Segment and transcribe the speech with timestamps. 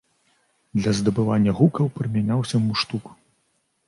[0.79, 3.05] Для здабывання гукаў прымяняўся муштук.